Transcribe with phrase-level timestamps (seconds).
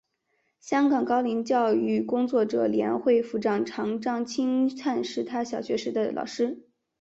[0.59, 6.67] 香港高龄教育工作者联会副会长张钦灿是他小学时的老师。